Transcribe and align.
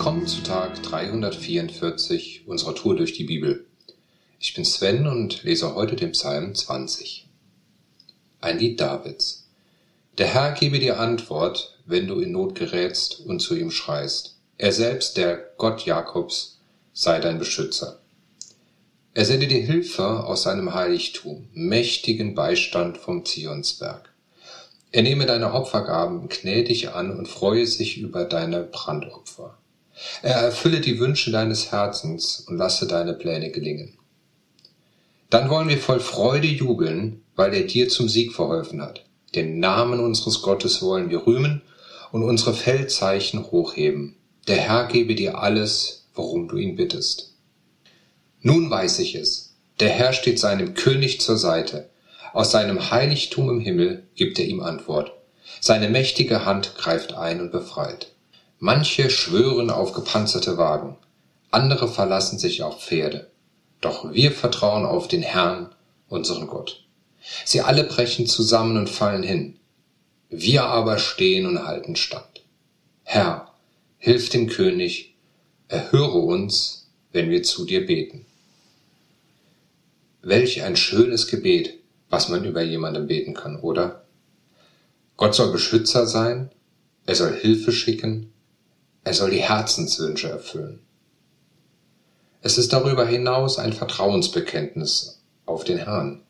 Willkommen 0.00 0.26
zu 0.26 0.42
Tag 0.42 0.82
344 0.82 2.44
unserer 2.46 2.74
Tour 2.74 2.96
durch 2.96 3.12
die 3.12 3.24
Bibel. 3.24 3.66
Ich 4.38 4.54
bin 4.54 4.64
Sven 4.64 5.06
und 5.06 5.42
lese 5.42 5.74
heute 5.74 5.94
den 5.94 6.12
Psalm 6.12 6.54
20. 6.54 7.28
Ein 8.40 8.58
Lied 8.58 8.80
Davids. 8.80 9.50
Der 10.16 10.28
Herr 10.28 10.52
gebe 10.52 10.78
dir 10.78 10.98
Antwort, 10.98 11.78
wenn 11.84 12.08
du 12.08 12.18
in 12.18 12.32
Not 12.32 12.54
gerätst 12.54 13.20
und 13.26 13.40
zu 13.40 13.54
ihm 13.54 13.70
schreist. 13.70 14.38
Er 14.56 14.72
selbst, 14.72 15.18
der 15.18 15.36
Gott 15.58 15.84
Jakobs, 15.84 16.60
sei 16.94 17.20
dein 17.20 17.38
Beschützer. 17.38 18.00
Er 19.12 19.26
sende 19.26 19.48
dir 19.48 19.60
Hilfe 19.60 20.24
aus 20.24 20.44
seinem 20.44 20.72
Heiligtum, 20.72 21.50
mächtigen 21.52 22.34
Beistand 22.34 22.96
vom 22.96 23.26
Zionsberg. 23.26 24.08
Er 24.92 25.02
nehme 25.02 25.26
deine 25.26 25.52
Opfergaben 25.52 26.26
gnädig 26.30 26.88
an 26.88 27.18
und 27.18 27.28
freue 27.28 27.66
sich 27.66 27.98
über 27.98 28.24
deine 28.24 28.62
Brandopfer. 28.62 29.59
Er 30.22 30.36
erfülle 30.36 30.80
die 30.80 30.98
Wünsche 30.98 31.30
deines 31.30 31.72
Herzens 31.72 32.40
und 32.40 32.56
lasse 32.56 32.86
deine 32.86 33.14
Pläne 33.14 33.50
gelingen. 33.50 33.98
Dann 35.30 35.48
wollen 35.48 35.68
wir 35.68 35.78
voll 35.78 36.00
Freude 36.00 36.48
jubeln, 36.48 37.22
weil 37.36 37.54
er 37.54 37.62
dir 37.62 37.88
zum 37.88 38.08
Sieg 38.08 38.32
verholfen 38.32 38.82
hat. 38.82 39.04
Den 39.34 39.60
Namen 39.60 40.00
unseres 40.00 40.42
Gottes 40.42 40.82
wollen 40.82 41.08
wir 41.08 41.26
rühmen 41.26 41.62
und 42.10 42.24
unsere 42.24 42.54
Feldzeichen 42.54 43.50
hochheben. 43.50 44.16
Der 44.48 44.56
Herr 44.56 44.88
gebe 44.88 45.14
dir 45.14 45.38
alles, 45.38 46.08
worum 46.14 46.48
du 46.48 46.56
ihn 46.56 46.74
bittest. 46.74 47.34
Nun 48.40 48.70
weiß 48.70 48.98
ich 48.98 49.14
es. 49.14 49.54
Der 49.78 49.90
Herr 49.90 50.12
steht 50.12 50.38
seinem 50.38 50.74
König 50.74 51.20
zur 51.20 51.36
Seite. 51.36 51.90
Aus 52.32 52.50
seinem 52.50 52.90
Heiligtum 52.90 53.48
im 53.48 53.60
Himmel 53.60 54.04
gibt 54.14 54.38
er 54.38 54.46
ihm 54.46 54.60
Antwort. 54.60 55.12
Seine 55.60 55.88
mächtige 55.88 56.44
Hand 56.44 56.74
greift 56.76 57.14
ein 57.14 57.40
und 57.40 57.52
befreit. 57.52 58.08
Manche 58.62 59.08
schwören 59.08 59.70
auf 59.70 59.94
gepanzerte 59.94 60.58
Wagen, 60.58 60.98
andere 61.50 61.88
verlassen 61.88 62.38
sich 62.38 62.62
auf 62.62 62.84
Pferde. 62.84 63.30
Doch 63.80 64.12
wir 64.12 64.32
vertrauen 64.32 64.84
auf 64.84 65.08
den 65.08 65.22
Herrn, 65.22 65.74
unseren 66.10 66.46
Gott. 66.46 66.84
Sie 67.46 67.62
alle 67.62 67.84
brechen 67.84 68.26
zusammen 68.26 68.76
und 68.76 68.90
fallen 68.90 69.22
hin. 69.22 69.58
Wir 70.28 70.64
aber 70.64 70.98
stehen 70.98 71.46
und 71.46 71.64
halten 71.66 71.96
stand. 71.96 72.42
Herr, 73.02 73.50
hilf 73.96 74.28
dem 74.28 74.46
König, 74.46 75.14
erhöre 75.68 76.18
uns, 76.18 76.90
wenn 77.12 77.30
wir 77.30 77.42
zu 77.42 77.64
dir 77.64 77.86
beten. 77.86 78.26
Welch 80.20 80.62
ein 80.62 80.76
schönes 80.76 81.28
Gebet, 81.28 81.78
was 82.10 82.28
man 82.28 82.44
über 82.44 82.60
jemanden 82.60 83.06
beten 83.06 83.32
kann, 83.32 83.58
oder? 83.58 84.04
Gott 85.16 85.34
soll 85.34 85.50
Beschützer 85.50 86.06
sein, 86.06 86.50
er 87.06 87.14
soll 87.14 87.32
Hilfe 87.32 87.72
schicken, 87.72 88.30
er 89.04 89.14
soll 89.14 89.30
die 89.30 89.42
Herzenswünsche 89.42 90.28
erfüllen. 90.28 90.80
Es 92.42 92.58
ist 92.58 92.72
darüber 92.72 93.06
hinaus 93.06 93.58
ein 93.58 93.72
Vertrauensbekenntnis 93.72 95.22
auf 95.46 95.64
den 95.64 95.78
Herrn. 95.78 96.22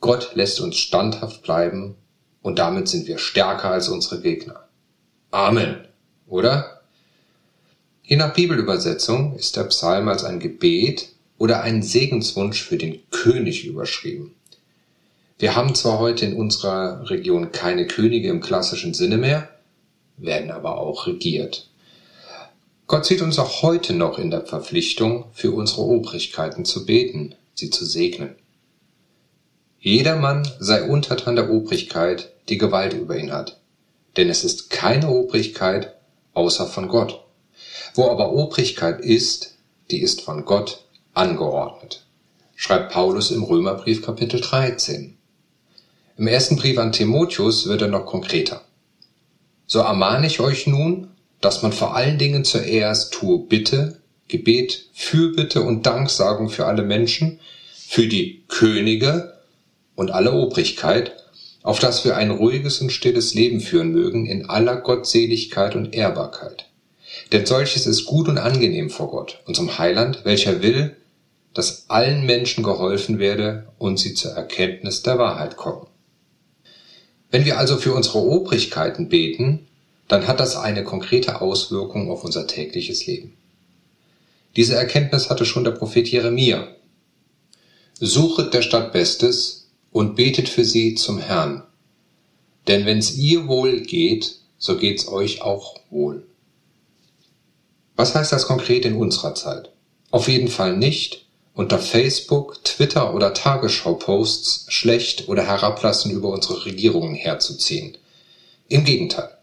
Gott 0.00 0.34
lässt 0.34 0.60
uns 0.60 0.76
standhaft 0.76 1.42
bleiben 1.42 1.96
und 2.42 2.58
damit 2.58 2.88
sind 2.88 3.06
wir 3.06 3.18
stärker 3.18 3.70
als 3.70 3.88
unsere 3.88 4.20
Gegner. 4.20 4.68
Amen, 5.30 5.86
oder? 6.26 6.82
Je 8.02 8.16
nach 8.16 8.32
Bibelübersetzung 8.32 9.36
ist 9.36 9.56
der 9.56 9.64
Psalm 9.64 10.08
als 10.08 10.24
ein 10.24 10.40
Gebet 10.40 11.10
oder 11.36 11.62
ein 11.62 11.82
Segenswunsch 11.82 12.62
für 12.62 12.78
den 12.78 13.00
König 13.10 13.66
überschrieben. 13.66 14.34
Wir 15.38 15.54
haben 15.54 15.74
zwar 15.74 15.98
heute 15.98 16.26
in 16.26 16.34
unserer 16.34 17.08
Region 17.10 17.52
keine 17.52 17.86
Könige 17.86 18.28
im 18.28 18.40
klassischen 18.40 18.94
Sinne 18.94 19.18
mehr, 19.18 19.48
werden 20.16 20.50
aber 20.50 20.78
auch 20.78 21.06
regiert. 21.06 21.68
Gott 22.88 23.04
sieht 23.04 23.20
uns 23.20 23.38
auch 23.38 23.60
heute 23.60 23.92
noch 23.92 24.18
in 24.18 24.30
der 24.30 24.46
Verpflichtung, 24.46 25.26
für 25.34 25.52
unsere 25.52 25.82
Obrigkeiten 25.82 26.64
zu 26.64 26.86
beten, 26.86 27.34
sie 27.52 27.68
zu 27.68 27.84
segnen. 27.84 28.34
Jedermann 29.78 30.48
sei 30.58 30.82
untertan 30.84 31.36
der 31.36 31.50
Obrigkeit, 31.50 32.32
die 32.48 32.56
Gewalt 32.56 32.94
über 32.94 33.18
ihn 33.18 33.30
hat, 33.30 33.60
denn 34.16 34.30
es 34.30 34.42
ist 34.42 34.70
keine 34.70 35.10
Obrigkeit 35.10 35.96
außer 36.32 36.66
von 36.66 36.88
Gott. 36.88 37.22
Wo 37.92 38.08
aber 38.08 38.32
Obrigkeit 38.32 39.02
ist, 39.02 39.58
die 39.90 40.00
ist 40.00 40.22
von 40.22 40.46
Gott 40.46 40.86
angeordnet, 41.12 42.06
schreibt 42.56 42.90
Paulus 42.90 43.30
im 43.30 43.42
Römerbrief 43.42 44.00
Kapitel 44.00 44.40
13. 44.40 45.14
Im 46.16 46.26
ersten 46.26 46.56
Brief 46.56 46.78
an 46.78 46.92
Timotheus 46.92 47.68
wird 47.68 47.82
er 47.82 47.88
noch 47.88 48.06
konkreter. 48.06 48.62
So 49.66 49.80
ermahne 49.80 50.26
ich 50.26 50.40
euch 50.40 50.66
nun, 50.66 51.08
dass 51.40 51.62
man 51.62 51.72
vor 51.72 51.94
allen 51.94 52.18
Dingen 52.18 52.44
zuerst 52.44 53.12
tue 53.12 53.46
Bitte, 53.46 54.00
Gebet, 54.28 54.86
Fürbitte 54.92 55.62
und 55.62 55.86
Danksagung 55.86 56.50
für 56.50 56.66
alle 56.66 56.82
Menschen, 56.82 57.40
für 57.72 58.06
die 58.06 58.44
Könige 58.48 59.34
und 59.94 60.10
alle 60.10 60.32
Obrigkeit, 60.32 61.12
auf 61.62 61.78
dass 61.78 62.04
wir 62.04 62.16
ein 62.16 62.30
ruhiges 62.30 62.80
und 62.80 62.92
stilles 62.92 63.34
Leben 63.34 63.60
führen 63.60 63.92
mögen 63.92 64.26
in 64.26 64.48
aller 64.48 64.76
Gottseligkeit 64.76 65.74
und 65.74 65.94
Ehrbarkeit. 65.94 66.66
Denn 67.32 67.46
solches 67.46 67.86
ist 67.86 68.04
gut 68.04 68.28
und 68.28 68.38
angenehm 68.38 68.90
vor 68.90 69.10
Gott, 69.10 69.40
unserem 69.46 69.78
Heiland, 69.78 70.24
welcher 70.24 70.62
will, 70.62 70.96
dass 71.54 71.88
allen 71.88 72.26
Menschen 72.26 72.62
geholfen 72.62 73.18
werde 73.18 73.68
und 73.78 73.98
sie 73.98 74.14
zur 74.14 74.32
Erkenntnis 74.32 75.02
der 75.02 75.18
Wahrheit 75.18 75.56
kommen. 75.56 75.86
Wenn 77.30 77.44
wir 77.44 77.58
also 77.58 77.76
für 77.76 77.92
unsere 77.92 78.18
Obrigkeiten 78.18 79.08
beten, 79.08 79.67
dann 80.08 80.26
hat 80.26 80.40
das 80.40 80.56
eine 80.56 80.84
konkrete 80.84 81.40
Auswirkung 81.40 82.10
auf 82.10 82.24
unser 82.24 82.46
tägliches 82.46 83.06
Leben. 83.06 83.36
Diese 84.56 84.74
Erkenntnis 84.74 85.30
hatte 85.30 85.44
schon 85.44 85.64
der 85.64 85.72
Prophet 85.72 86.08
Jeremia. 86.08 86.68
Suchet 88.00 88.54
der 88.54 88.62
Stadt 88.62 88.92
Bestes 88.92 89.68
und 89.92 90.16
betet 90.16 90.48
für 90.48 90.64
sie 90.64 90.94
zum 90.94 91.18
Herrn. 91.18 91.62
Denn 92.66 92.86
wenn's 92.86 93.16
ihr 93.16 93.46
wohl 93.46 93.80
geht, 93.80 94.36
so 94.58 94.76
geht's 94.76 95.08
euch 95.08 95.42
auch 95.42 95.76
wohl. 95.90 96.26
Was 97.96 98.14
heißt 98.14 98.32
das 98.32 98.46
konkret 98.46 98.84
in 98.84 98.96
unserer 98.96 99.34
Zeit? 99.34 99.70
Auf 100.10 100.28
jeden 100.28 100.48
Fall 100.48 100.76
nicht, 100.76 101.26
unter 101.54 101.78
Facebook, 101.78 102.62
Twitter 102.64 103.14
oder 103.14 103.34
Tagesschau-Posts 103.34 104.66
schlecht 104.68 105.28
oder 105.28 105.44
herablassend 105.44 106.14
über 106.14 106.28
unsere 106.28 106.64
Regierungen 106.64 107.14
herzuziehen. 107.14 107.96
Im 108.68 108.84
Gegenteil. 108.84 109.37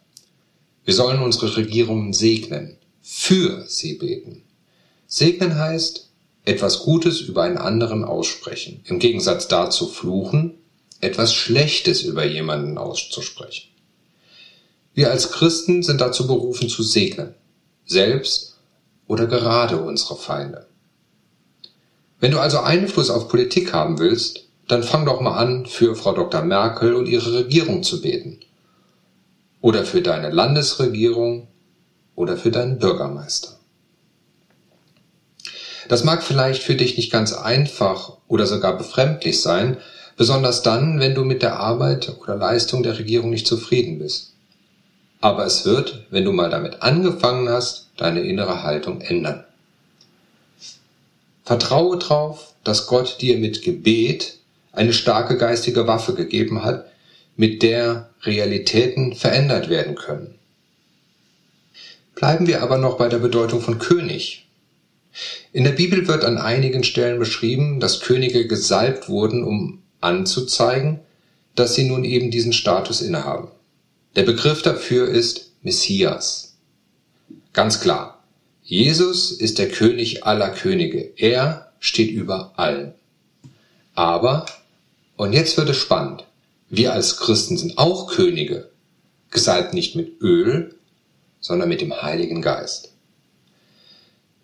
Wir 0.86 0.94
sollen 0.94 1.22
unsere 1.22 1.58
Regierungen 1.58 2.14
segnen, 2.14 2.78
für 3.02 3.66
sie 3.68 3.96
beten. 3.96 4.44
Segnen 5.08 5.58
heißt, 5.58 6.10
etwas 6.46 6.80
Gutes 6.80 7.22
über 7.22 7.42
einen 7.42 7.58
anderen 7.58 8.04
aussprechen, 8.04 8.82
im 8.86 9.00
Gegensatz 9.00 9.48
dazu 9.48 9.88
fluchen, 9.88 10.54
etwas 11.02 11.34
Schlechtes 11.34 12.04
über 12.04 12.24
jemanden 12.24 12.78
auszusprechen. 12.78 13.70
Wir 14.94 15.12
als 15.12 15.32
Christen 15.32 15.82
sind 15.84 16.02
dazu 16.02 16.28
berufen 16.28 16.70
zu 16.70 16.84
segnen, 16.84 17.34
selbst 17.86 18.58
oder 19.08 19.26
gerade 19.26 19.78
unsere 19.78 20.16
Feinde. 20.16 20.68
Wenn 22.20 22.32
du 22.32 22.40
also 22.40 22.60
Einfluss 22.60 23.10
auf 23.10 23.28
Politik 23.28 23.74
haben 23.74 24.00
willst, 24.00 24.48
dann 24.68 24.84
fang 24.84 25.06
doch 25.06 25.20
mal 25.20 25.38
an, 25.38 25.66
für 25.66 25.96
Frau 25.96 26.14
Dr. 26.14 26.42
Merkel 26.44 26.96
und 26.96 27.08
ihre 27.08 27.34
Regierung 27.34 27.84
zu 27.84 28.02
beten. 28.02 28.40
Oder 29.66 29.84
für 29.84 30.04
deine 30.04 30.30
Landesregierung 30.30 31.48
oder 32.14 32.38
für 32.38 32.52
deinen 32.52 32.78
Bürgermeister. 32.78 33.58
Das 35.90 36.04
mag 36.04 36.22
vielleicht 36.22 36.62
für 36.62 36.76
dich 36.76 36.98
nicht 36.98 37.12
ganz 37.12 37.34
einfach 37.34 38.18
oder 38.28 38.46
sogar 38.46 38.78
befremdlich 38.78 39.42
sein, 39.42 39.78
besonders 40.18 40.62
dann, 40.62 41.00
wenn 41.00 41.16
du 41.16 41.24
mit 41.24 41.42
der 41.42 41.60
Arbeit 41.60 42.16
oder 42.22 42.36
Leistung 42.36 42.84
der 42.84 43.00
Regierung 43.00 43.32
nicht 43.32 43.48
zufrieden 43.48 43.98
bist. 43.98 44.34
Aber 45.20 45.48
es 45.48 45.66
wird, 45.66 46.06
wenn 46.12 46.26
du 46.26 46.32
mal 46.32 46.52
damit 46.52 46.84
angefangen 46.84 47.50
hast, 47.50 47.88
deine 47.98 48.22
innere 48.22 48.62
Haltung 48.62 49.02
ändern. 49.02 49.46
Vertraue 51.44 51.98
darauf, 51.98 52.54
dass 52.64 52.86
Gott 52.86 53.20
dir 53.20 53.40
mit 53.40 53.64
Gebet 53.64 54.38
eine 54.74 54.94
starke 54.94 55.40
geistige 55.40 55.88
Waffe 55.88 56.14
gegeben 56.14 56.64
hat, 56.64 56.86
mit 57.36 57.64
der 57.64 58.10
Realitäten 58.24 59.16
verändert 59.16 59.70
werden 59.70 59.96
können. 59.96 60.36
Bleiben 62.16 62.48
wir 62.48 62.62
aber 62.62 62.78
noch 62.78 62.98
bei 62.98 63.10
der 63.10 63.18
Bedeutung 63.18 63.62
von 63.62 63.78
König. 63.78 64.48
In 65.52 65.64
der 65.64 65.72
Bibel 65.72 66.08
wird 66.08 66.24
an 66.24 66.38
einigen 66.38 66.84
Stellen 66.84 67.20
beschrieben, 67.20 67.80
dass 67.80 68.02
Könige 68.02 68.48
gesalbt 68.48 69.10
wurden, 69.10 69.44
um 69.44 69.82
anzuzeigen, 70.02 71.00
dass 71.56 71.76
sie 71.76 71.86
nun 71.86 72.04
eben 72.04 72.32
diesen 72.32 72.54
Status 72.54 73.02
innehaben. 73.02 73.50
Der 74.16 74.24
Begriff 74.24 74.62
dafür 74.62 75.08
ist 75.10 75.52
Messias. 75.62 76.58
Ganz 77.54 77.80
klar, 77.80 78.24
Jesus 78.64 79.32
ist 79.32 79.60
der 79.60 79.70
König 79.70 80.26
aller 80.26 80.50
Könige. 80.50 81.12
Er 81.18 81.72
steht 81.80 82.12
über 82.12 82.54
allen. 82.58 82.94
Aber, 83.94 84.46
und 85.16 85.34
jetzt 85.34 85.58
wird 85.58 85.70
es 85.70 85.78
spannend, 85.78 86.25
wir 86.70 86.94
als 86.94 87.18
Christen 87.18 87.58
sind 87.58 87.78
auch 87.78 88.08
Könige, 88.08 88.72
gesalbt 89.30 89.74
nicht 89.74 89.96
mit 89.96 90.22
Öl, 90.22 90.76
sondern 91.40 91.70
mit 91.70 91.82
dem 91.82 92.02
Heiligen 92.02 92.42
Geist. 92.42 92.94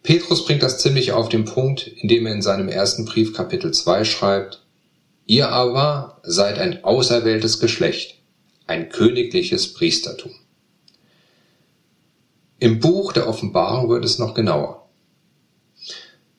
Petrus 0.03 0.45
bringt 0.45 0.63
das 0.63 0.79
ziemlich 0.79 1.11
auf 1.11 1.29
den 1.29 1.45
Punkt, 1.45 1.87
indem 1.87 2.25
er 2.25 2.33
in 2.33 2.41
seinem 2.41 2.69
ersten 2.69 3.05
Brief 3.05 3.33
Kapitel 3.33 3.71
2 3.71 4.03
schreibt, 4.03 4.63
Ihr 5.25 5.49
aber 5.49 6.19
seid 6.23 6.57
ein 6.57 6.83
auserwähltes 6.83 7.59
Geschlecht, 7.59 8.19
ein 8.67 8.89
königliches 8.89 9.73
Priestertum. 9.73 10.31
Im 12.59 12.79
Buch 12.79 13.13
der 13.13 13.27
Offenbarung 13.27 13.89
wird 13.89 14.05
es 14.05 14.19
noch 14.19 14.33
genauer. 14.33 14.89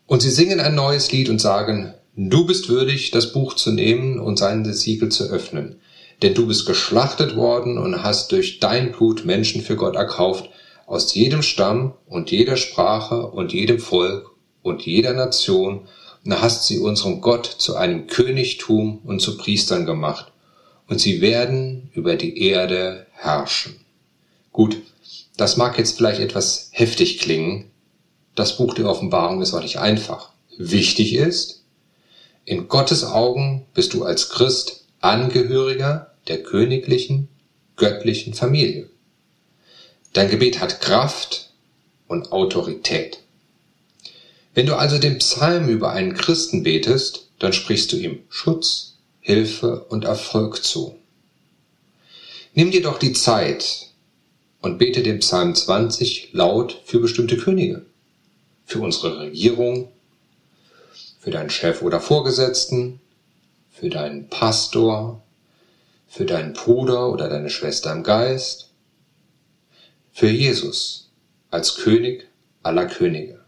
Und 0.07 0.21
sie 0.21 0.31
singen 0.31 0.61
ein 0.61 0.75
neues 0.75 1.11
Lied 1.11 1.29
und 1.29 1.41
sagen, 1.41 1.95
Du 2.15 2.45
bist 2.45 2.69
würdig, 2.69 3.11
das 3.11 3.33
Buch 3.33 3.55
zu 3.55 3.73
nehmen 3.73 4.21
und 4.21 4.39
seine 4.39 4.75
Siegel 4.75 5.09
zu 5.09 5.31
öffnen, 5.31 5.81
denn 6.21 6.35
du 6.35 6.47
bist 6.47 6.67
geschlachtet 6.67 7.37
worden 7.37 7.79
und 7.79 8.03
hast 8.03 8.33
durch 8.33 8.61
dein 8.61 8.93
Blut 8.93 9.25
Menschen 9.25 9.63
für 9.63 9.77
Gott 9.77 9.97
erkauft, 9.97 10.51
aus 10.87 11.15
jedem 11.15 11.43
Stamm 11.43 11.95
und 12.07 12.31
jeder 12.31 12.59
Sprache 12.59 13.27
und 13.27 13.55
jedem 13.55 13.79
Volk 13.79 14.31
und 14.63 14.83
jeder 14.83 15.15
Nation, 15.15 15.89
und 16.25 16.41
hast 16.41 16.67
sie 16.67 16.79
unserem 16.79 17.23
Gott 17.23 17.47
zu 17.47 17.77
einem 17.77 18.07
Königtum 18.07 18.99
und 19.05 19.21
zu 19.21 19.39
Priestern 19.39 19.87
gemacht, 19.87 20.33
und 20.89 21.01
sie 21.01 21.23
werden 21.23 21.91
über 21.95 22.17
die 22.17 22.47
Erde 22.47 23.07
herrschen. 23.13 23.81
Gut, 24.53 24.77
das 25.39 25.57
mag 25.57 25.79
jetzt 25.79 25.97
vielleicht 25.97 26.21
etwas 26.21 26.69
heftig 26.73 27.21
klingen. 27.21 27.71
Das 28.35 28.59
Buch 28.59 28.75
der 28.75 28.87
Offenbarung 28.87 29.41
ist 29.41 29.55
auch 29.55 29.63
nicht 29.63 29.79
einfach. 29.79 30.33
Wichtig 30.59 31.15
ist, 31.15 31.62
in 32.45 32.69
Gottes 32.69 33.05
Augen 33.05 33.67
bist 33.75 33.95
du 33.95 34.05
als 34.05 34.31
Christ 34.31 34.85
Angehöriger 35.01 36.15
der 36.29 36.43
königlichen, 36.43 37.29
göttlichen 37.77 38.35
Familie. 38.35 38.89
Dein 40.13 40.31
Gebet 40.31 40.61
hat 40.61 40.81
Kraft 40.81 41.51
und 42.07 42.33
Autorität. 42.33 43.19
Wenn 44.55 44.67
du 44.67 44.77
also 44.77 44.99
den 44.99 45.19
Psalm 45.19 45.69
über 45.69 45.91
einen 45.93 46.15
Christen 46.15 46.63
betest, 46.63 47.29
dann 47.39 47.53
sprichst 47.53 47.93
du 47.93 47.97
ihm 47.97 48.21
Schutz, 48.29 48.99
Hilfe 49.21 49.85
und 49.89 50.05
Erfolg 50.05 50.63
zu. 50.63 50.97
Nimm 52.55 52.71
dir 52.71 52.83
doch 52.83 52.99
die 52.99 53.13
Zeit, 53.13 53.93
und 54.63 54.79
bete 54.79 55.03
den 55.03 55.19
Psalm 55.19 55.55
20 55.55 56.31
laut 56.33 56.81
für 56.85 57.01
bestimmte 57.01 57.37
Könige, 57.37 57.85
für 58.65 58.79
unsere 58.79 59.19
Regierung, 59.19 59.91
für 61.23 61.31
deinen 61.31 61.51
Chef 61.51 61.83
oder 61.83 62.01
Vorgesetzten, 62.01 62.99
für 63.71 63.89
deinen 63.89 64.29
Pastor, 64.29 65.23
für 66.09 66.25
deinen 66.25 66.53
Bruder 66.53 67.11
oder 67.11 67.29
deine 67.29 67.49
Schwester 67.49 67.93
im 67.93 68.03
Geist, 68.03 68.71
für 70.13 70.29
Jesus 70.29 71.11
als 71.53 71.77
König 71.77 72.27
aller 72.65 72.87
Könige. 72.87 73.39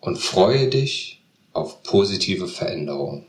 Und 0.00 0.18
freue 0.18 0.68
dich 0.68 1.22
auf 1.52 1.84
positive 1.84 2.48
Veränderungen. 2.48 3.24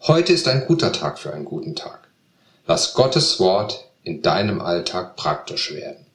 Heute 0.00 0.32
ist 0.32 0.48
ein 0.48 0.66
guter 0.66 0.92
Tag 0.92 1.20
für 1.20 1.32
einen 1.32 1.44
guten 1.44 1.76
Tag. 1.76 2.08
Lass 2.66 2.94
Gottes 2.94 3.38
Wort 3.38 3.88
in 4.02 4.22
deinem 4.22 4.60
Alltag 4.60 5.14
praktisch 5.14 5.72
werden. 5.72 6.09